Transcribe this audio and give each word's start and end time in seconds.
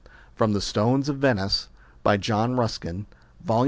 From 0.33 0.53
The, 0.53 0.61
Stones 0.61 1.09
of 1.09 1.17
Venice, 1.17 1.69
by 2.01 2.17
John 2.17 2.55
Ruskin, 2.55 3.05
vol. 3.43 3.59